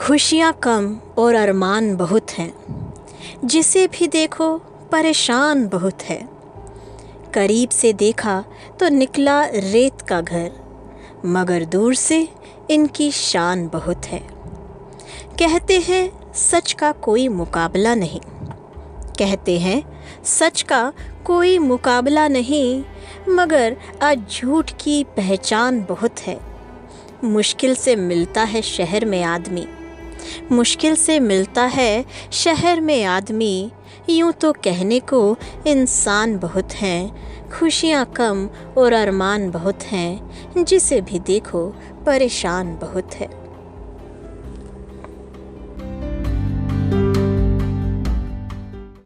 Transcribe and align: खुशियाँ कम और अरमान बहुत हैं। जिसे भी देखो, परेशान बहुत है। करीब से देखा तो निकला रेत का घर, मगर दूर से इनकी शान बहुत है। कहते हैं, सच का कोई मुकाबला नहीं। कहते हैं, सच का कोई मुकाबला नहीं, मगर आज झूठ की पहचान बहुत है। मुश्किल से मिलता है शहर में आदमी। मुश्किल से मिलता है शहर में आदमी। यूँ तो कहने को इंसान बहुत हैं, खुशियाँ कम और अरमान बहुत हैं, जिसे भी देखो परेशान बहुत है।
खुशियाँ 0.00 0.52
कम 0.52 1.00
और 1.18 1.34
अरमान 1.34 1.96
बहुत 1.96 2.30
हैं। 2.30 2.54
जिसे 3.44 3.86
भी 3.86 4.06
देखो, 4.08 4.58
परेशान 4.92 5.68
बहुत 5.68 6.02
है। 6.02 6.28
करीब 7.34 7.68
से 7.68 7.92
देखा 7.92 8.44
तो 8.80 8.88
निकला 8.88 9.44
रेत 9.44 10.00
का 10.00 10.20
घर, 10.20 10.50
मगर 11.26 11.64
दूर 11.64 11.94
से 11.94 12.28
इनकी 12.70 13.10
शान 13.10 13.68
बहुत 13.68 14.06
है। 14.06 14.18
कहते 15.38 15.80
हैं, 15.80 16.32
सच 16.32 16.72
का 16.72 16.92
कोई 16.92 17.28
मुकाबला 17.28 17.94
नहीं। 17.94 18.20
कहते 19.18 19.58
हैं, 19.58 20.04
सच 20.24 20.62
का 20.62 20.92
कोई 21.24 21.58
मुकाबला 21.58 22.28
नहीं, 22.28 22.84
मगर 23.28 23.76
आज 24.02 24.30
झूठ 24.30 24.70
की 24.80 25.04
पहचान 25.04 25.86
बहुत 25.88 26.20
है। 26.20 26.40
मुश्किल 27.24 27.74
से 27.74 27.96
मिलता 27.96 28.42
है 28.42 28.62
शहर 28.62 29.04
में 29.04 29.22
आदमी। 29.22 29.66
मुश्किल 30.52 30.94
से 30.94 31.20
मिलता 31.20 31.62
है 31.62 32.04
शहर 32.32 32.80
में 32.80 33.04
आदमी। 33.04 33.70
यूँ 34.10 34.32
तो 34.32 34.52
कहने 34.52 35.00
को 35.00 35.36
इंसान 35.66 36.38
बहुत 36.38 36.72
हैं, 36.72 37.12
खुशियाँ 37.50 38.04
कम 38.16 38.48
और 38.78 38.92
अरमान 38.92 39.50
बहुत 39.50 39.82
हैं, 39.82 40.64
जिसे 40.64 41.00
भी 41.00 41.18
देखो 41.18 41.66
परेशान 42.06 42.76
बहुत 42.76 43.14
है। 43.14 43.41